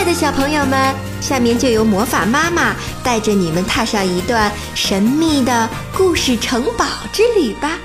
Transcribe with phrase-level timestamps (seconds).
[0.00, 2.74] 爱的小朋友们，下面就由魔法妈妈
[3.04, 7.78] 带着你们踏上一段神秘的故事城堡之旅吧。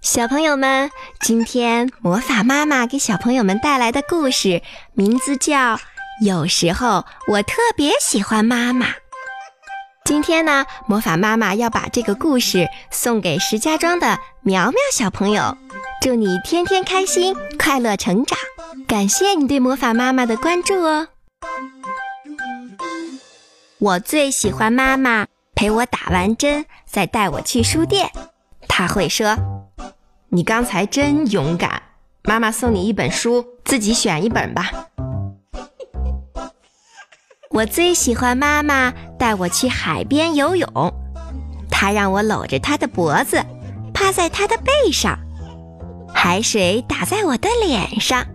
[0.00, 4.62] 小朋友们，今天魔法妈妈给小朋友们带来的故事
[4.94, 5.76] 名字叫
[6.24, 8.86] 《有时候我特别喜欢妈妈》。
[10.06, 15.58] 今天呢，魔法妈妈要把这个故事送给石家庄的苗苗小朋友，
[16.00, 18.38] 祝你天天开心，快乐成长。
[18.86, 21.08] 感谢你对魔法妈妈的关注哦。
[23.78, 28.08] 我最喜欢妈妈陪我打完针，再带我去书店。
[28.68, 29.36] 她会说
[30.30, 31.82] ：“你刚才真勇敢，
[32.22, 34.70] 妈妈送你一本书，自己选一本吧。”
[37.56, 40.68] 我最喜欢妈妈带我去海边游泳，
[41.70, 43.42] 她让我搂着她的脖子，
[43.94, 45.18] 趴在她的背上，
[46.12, 48.26] 海水打在我的脸上，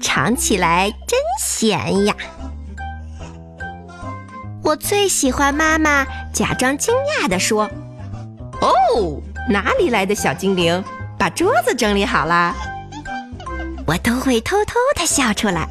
[0.00, 2.14] 尝起来真咸呀。
[4.62, 7.68] 我最喜欢妈妈假装惊讶地说
[8.62, 10.84] ：“哦，哪里来的小精灵？
[11.18, 12.54] 把桌子整理好啦！”
[13.88, 15.68] 我都会偷偷地笑出来。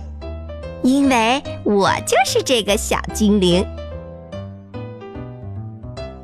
[0.83, 3.66] 因为我就是这个小精灵。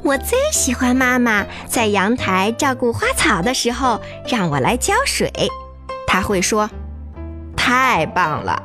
[0.04, 5.32] 我最喜欢妈妈在阳台照顾花草的时候让我来浇水，
[6.06, 6.70] 她会说
[7.56, 8.62] ：“太棒了，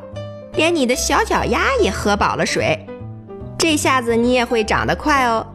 [0.54, 2.86] 连你的小脚丫也喝饱了水，
[3.56, 5.46] 这下子你也会长得快哦。”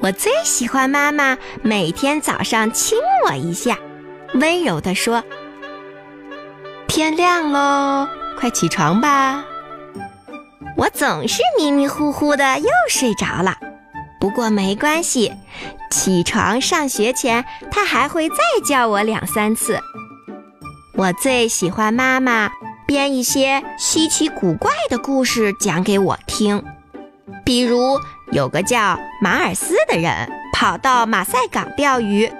[0.00, 3.78] 我最喜欢妈妈每天早上亲我一下，
[4.34, 5.22] 温柔地说。
[6.96, 8.08] 天亮喽，
[8.40, 9.44] 快起床吧！
[10.78, 13.58] 我总是迷迷糊糊的又睡着了，
[14.18, 15.34] 不过没关系，
[15.90, 18.36] 起床上学前他还会再
[18.66, 19.78] 叫我两三次。
[20.94, 22.50] 我最喜欢妈妈
[22.86, 26.64] 编一些稀奇古怪的故事讲给我听，
[27.44, 28.00] 比如
[28.32, 32.32] 有个叫马尔斯的人跑到马赛港钓鱼。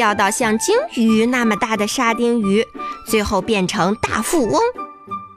[0.00, 2.64] 钓到像鲸鱼那么大的沙丁鱼，
[3.06, 4.58] 最后变成大富翁。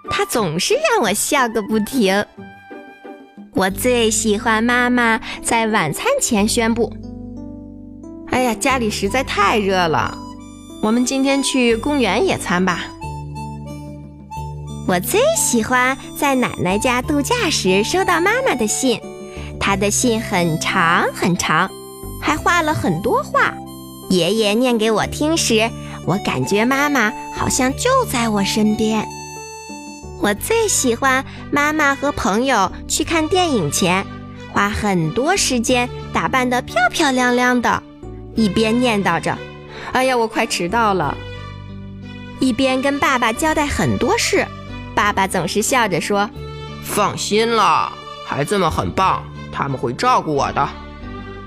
[0.10, 2.26] 他总是让我笑个不停。
[3.54, 6.94] 我最喜欢妈妈在晚餐前宣布
[8.32, 10.18] ：“哎呀，家里实在太热了，
[10.82, 12.86] 我们今天去公园野餐吧。”
[14.88, 18.98] 我最喜欢在奶奶家度假时收到妈妈的信，
[19.60, 21.70] 她的信很长很长，
[22.22, 23.54] 还画了很多画。
[24.14, 25.72] 爷爷念给我听时，
[26.06, 29.04] 我感觉妈妈好像就在我身边。
[30.22, 34.06] 我最喜欢妈妈和朋友去看电影前，
[34.52, 37.82] 花很多时间打扮得漂漂亮亮的，
[38.36, 39.36] 一边念叨着
[39.94, 41.18] “哎呀，我快迟到了”，
[42.40, 44.46] 一边跟爸爸交代很多事。
[44.94, 46.30] 爸爸总是笑着说
[46.86, 47.92] ：“放心了，
[48.28, 50.70] 孩子们很棒，他们会照顾我的。”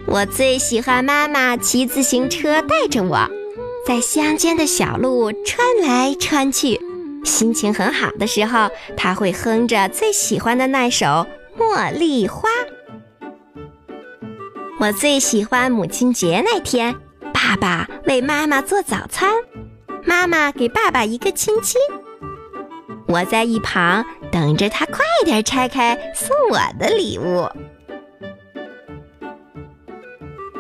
[0.09, 3.29] 我最喜欢妈妈骑自行车带着我，
[3.87, 6.81] 在乡间的小路穿来穿去。
[7.25, 11.07] 心情很好的时候，她会哼着最喜欢的那首
[11.59, 12.49] 《茉莉花》。
[14.79, 16.95] 我最喜欢母亲节那天，
[17.35, 19.33] 爸爸为妈妈做早餐，
[20.05, 21.81] 妈妈给爸爸一个亲亲。
[23.09, 27.49] 我在一旁等着他快点拆开送我的礼物。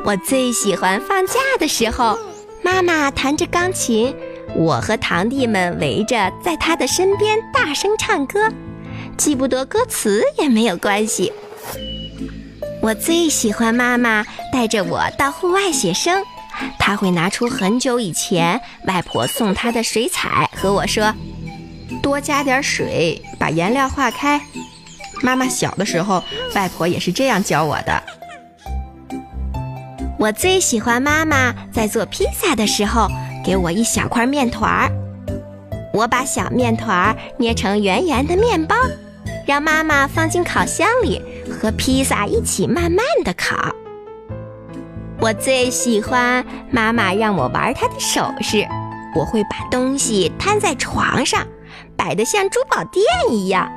[0.06, 2.16] 我最喜欢放假的时候，
[2.62, 4.14] 妈妈弹着钢琴，
[4.54, 8.48] 我和堂弟们围着在她的身边大声唱歌，
[9.16, 11.32] 记不得歌词也没有关系。
[12.80, 16.22] 我最喜欢妈妈带着我到户外写生，
[16.78, 21.12] 她会拿出很久以前外婆送她的水彩，和我说
[22.00, 24.40] ：“多加点水，把颜料化开。”
[25.20, 26.22] 妈妈小的时候，
[26.54, 28.00] 外婆也是这样教我的。
[30.18, 33.06] 我最喜欢妈妈在做披萨的时候
[33.44, 34.90] 给我一小块面团儿，
[35.92, 38.74] 我把小面团儿捏成圆圆的面包，
[39.46, 41.22] 让妈妈放进烤箱里
[41.60, 43.56] 和披萨一起慢慢的烤。
[45.20, 48.66] 我最喜欢妈妈让我玩她的首饰，
[49.14, 51.46] 我会把东西摊在床上，
[51.94, 53.70] 摆得像珠宝店一样。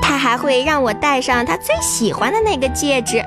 [0.00, 3.20] 她还会让我戴上她最喜欢的那个戒指。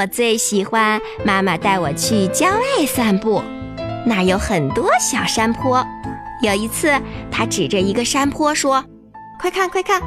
[0.00, 3.42] 我最喜欢妈妈带我去郊外散步，
[4.06, 5.86] 那有很多小山坡。
[6.40, 6.90] 有一次，
[7.30, 8.82] 她指着一个山坡说
[9.38, 10.00] ：“快看，快看，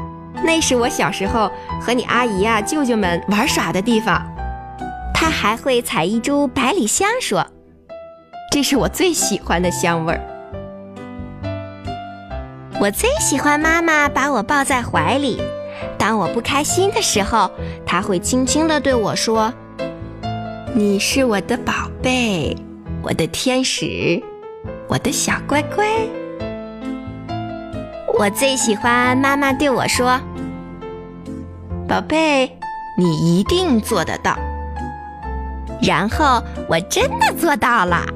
[0.44, 4.20] 那是我小时候和你阿姨呀、舅舅们玩耍的地方。”
[5.14, 7.46] 她还会采一株百里香，说
[8.52, 10.22] ：“这是我最喜欢的香味儿。
[12.82, 15.40] 我最喜欢妈妈把我抱在怀里，
[16.00, 17.52] 当我不开心的时候，
[17.86, 19.54] 她会轻轻地对我说
[20.76, 22.58] ：“你是我的宝贝，
[23.04, 24.20] 我的天使，
[24.88, 25.86] 我的小乖乖。”
[28.18, 30.20] 我最喜欢妈妈对我说
[31.88, 32.58] ：“宝贝，
[32.98, 34.36] 你一定做得到。”
[35.80, 38.08] 然后我真的做到了。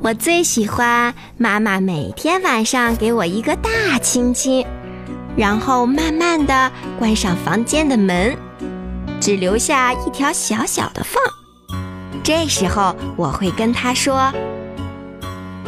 [0.00, 4.66] 我最喜欢妈妈每天晚上给我一个大亲亲，
[5.36, 8.36] 然后慢慢的关上房间的门，
[9.20, 11.22] 只留下一条小小的缝。
[12.24, 14.32] 这时候我会跟他说：“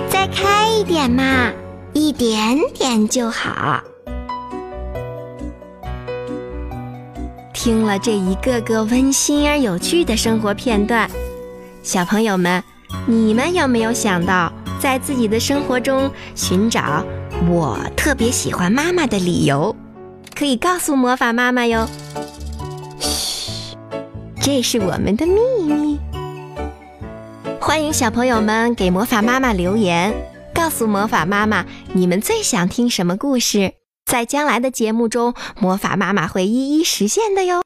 [0.08, 1.50] 再开一点嘛，
[1.92, 3.82] 一点点就好。”
[7.52, 11.08] 听了这一个个温馨而有趣的生活片段，
[11.82, 12.62] 小朋友们，
[13.06, 17.04] 你们有没有想到在自己的生活中寻找
[17.48, 19.76] 我特别喜欢妈妈的理由？
[20.34, 21.88] 可以告诉魔法妈妈哟。
[24.44, 26.00] 这是我们的秘密。
[27.60, 30.12] 欢迎小朋友们给魔法妈妈留言，
[30.52, 33.74] 告诉魔法妈妈你们最想听什么故事。
[34.04, 37.56] 在将来的节目中，魔法妈妈会一一实现的哟。